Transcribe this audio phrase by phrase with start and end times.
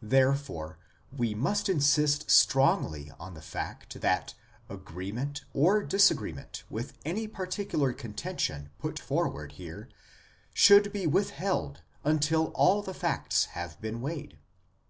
[0.00, 0.78] Therefore
[1.14, 4.32] we must insist strongly on the fact that
[4.70, 9.90] agreement or disagreement with any particular contention put forward here
[10.54, 14.38] should be with held until all the facts have been weighed.